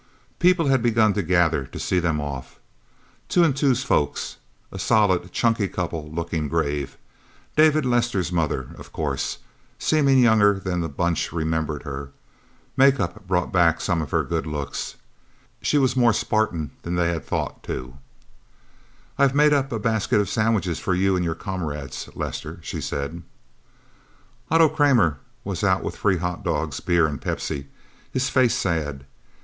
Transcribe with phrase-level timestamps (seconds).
[0.39, 2.57] People had begun to gather, to see them off.
[3.29, 4.37] Two and Two's folks,
[4.71, 6.97] a solid, chunky couple, looking grave.
[7.55, 9.37] David Lester's mother, of course,
[9.77, 12.09] seeming younger than the Bunch remembered her.
[12.75, 14.95] Make up brought back some of her good looks.
[15.61, 17.99] She was more Spartan than they had thought, too.
[19.19, 22.81] "I have made up a basket of sandwiches for you and your comrades, Lester," she
[22.81, 23.21] said.
[24.49, 27.67] Otto Kramer was out with free hotdogs, beer and Pepsi,
[28.11, 29.05] his face sad.